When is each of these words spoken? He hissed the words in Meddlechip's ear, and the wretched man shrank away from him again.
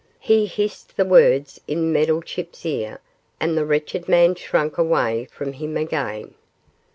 He 0.19 0.47
hissed 0.47 0.97
the 0.97 1.05
words 1.05 1.61
in 1.67 1.93
Meddlechip's 1.93 2.65
ear, 2.65 3.01
and 3.39 3.55
the 3.55 3.67
wretched 3.67 4.09
man 4.09 4.33
shrank 4.33 4.79
away 4.79 5.25
from 5.29 5.53
him 5.53 5.77
again. 5.77 6.33